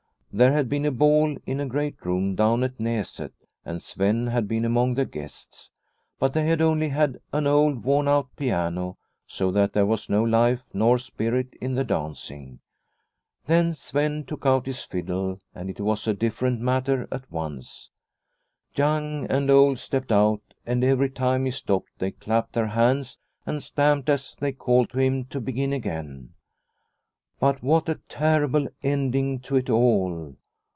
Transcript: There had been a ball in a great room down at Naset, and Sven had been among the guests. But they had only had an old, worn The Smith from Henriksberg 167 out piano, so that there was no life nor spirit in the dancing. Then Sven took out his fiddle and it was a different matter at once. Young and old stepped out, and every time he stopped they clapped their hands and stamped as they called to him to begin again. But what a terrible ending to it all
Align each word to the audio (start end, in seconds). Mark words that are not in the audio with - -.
There 0.33 0.53
had 0.53 0.69
been 0.69 0.85
a 0.85 0.91
ball 0.93 1.35
in 1.45 1.59
a 1.59 1.65
great 1.65 2.05
room 2.05 2.35
down 2.35 2.63
at 2.63 2.77
Naset, 2.79 3.33
and 3.65 3.83
Sven 3.83 4.27
had 4.27 4.47
been 4.47 4.63
among 4.63 4.93
the 4.93 5.03
guests. 5.03 5.69
But 6.19 6.31
they 6.31 6.45
had 6.45 6.61
only 6.61 6.87
had 6.87 7.19
an 7.33 7.47
old, 7.47 7.83
worn 7.83 8.05
The 8.05 8.21
Smith 8.21 8.27
from 8.37 8.45
Henriksberg 8.45 8.51
167 8.77 8.77
out 8.77 8.95
piano, 8.95 8.97
so 9.27 9.51
that 9.51 9.73
there 9.73 9.85
was 9.85 10.09
no 10.09 10.23
life 10.23 10.63
nor 10.73 10.97
spirit 10.99 11.53
in 11.59 11.75
the 11.75 11.83
dancing. 11.83 12.59
Then 13.45 13.73
Sven 13.73 14.23
took 14.23 14.45
out 14.45 14.67
his 14.67 14.81
fiddle 14.83 15.41
and 15.53 15.69
it 15.69 15.81
was 15.81 16.07
a 16.07 16.13
different 16.13 16.61
matter 16.61 17.09
at 17.11 17.29
once. 17.29 17.89
Young 18.73 19.25
and 19.27 19.49
old 19.51 19.79
stepped 19.79 20.13
out, 20.13 20.41
and 20.65 20.81
every 20.81 21.09
time 21.09 21.43
he 21.43 21.51
stopped 21.51 21.89
they 21.97 22.11
clapped 22.11 22.53
their 22.53 22.67
hands 22.67 23.17
and 23.45 23.61
stamped 23.61 24.07
as 24.09 24.37
they 24.39 24.53
called 24.53 24.91
to 24.91 24.99
him 24.99 25.25
to 25.25 25.41
begin 25.41 25.73
again. 25.73 26.35
But 27.39 27.63
what 27.63 27.89
a 27.89 27.95
terrible 28.07 28.67
ending 28.83 29.39
to 29.39 29.55
it 29.55 29.67
all 29.67 30.35